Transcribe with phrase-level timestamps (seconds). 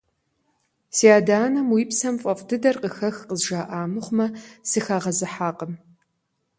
[0.95, 4.27] Си адэ-анэм «уи псэм фӀэфӀ дыдэр къыхэх» къызжаӀа мыхъумэ,
[4.69, 5.73] сыхагъэзыхьакъым.